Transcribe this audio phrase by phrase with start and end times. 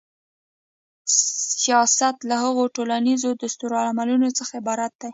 [1.61, 5.09] سیاست له هغو ټولیزو دستورالعملونو څخه عبارت دی.